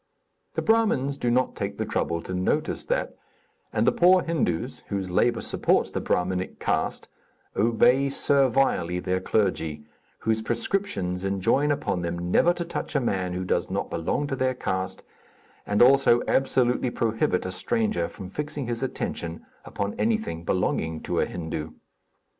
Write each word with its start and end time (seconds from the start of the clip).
The 0.55 0.63
Brahmins 0.63 1.19
do 1.19 1.29
not 1.29 1.55
take 1.55 1.77
the 1.77 1.85
trouble 1.85 2.23
to 2.23 2.33
notice 2.33 2.85
that, 2.85 3.13
and 3.71 3.85
the 3.85 3.91
poor 3.91 4.23
Hindus, 4.23 4.81
whose 4.87 5.11
labor 5.11 5.41
supports 5.41 5.91
the 5.91 6.01
Brahminic 6.01 6.57
caste, 6.59 7.07
obey 7.55 8.09
servilely 8.09 8.97
their 8.99 9.19
clergy, 9.21 9.85
whose 10.17 10.41
prescriptions 10.41 11.23
enjoin 11.23 11.71
upon 11.71 12.01
them 12.01 12.31
never 12.31 12.51
to 12.51 12.65
touch 12.65 12.95
a 12.95 12.99
man 12.99 13.33
who 13.33 13.45
does 13.45 13.69
not 13.69 13.91
belong 13.91 14.25
to 14.25 14.35
their 14.35 14.55
caste, 14.55 15.03
and 15.67 15.83
also 15.83 16.23
absolutely 16.27 16.89
prohibit 16.89 17.45
a 17.45 17.51
stranger 17.51 18.09
from 18.09 18.27
fixing 18.27 18.65
his 18.65 18.81
attention 18.81 19.45
upon 19.65 19.93
anything 19.99 20.43
belonging 20.43 20.99
to 21.01 21.19
a 21.19 21.27
Hindu. 21.27 21.73